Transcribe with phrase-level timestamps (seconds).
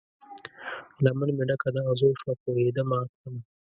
[1.03, 3.41] لمن مې ډکه د اغزو شوه، پوهیدمه تلمه